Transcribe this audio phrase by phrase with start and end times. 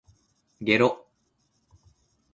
[0.59, 1.05] げろ